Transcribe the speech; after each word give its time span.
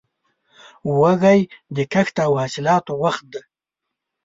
وږی 0.99 1.39
د 1.75 1.77
کښت 1.93 2.15
او 2.25 2.31
حاصلاتو 2.41 2.93
وخت 3.03 3.25
دی. 3.33 3.41